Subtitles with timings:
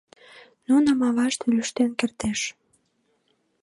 [0.67, 2.39] Нуным авашт лӱштен кертеш.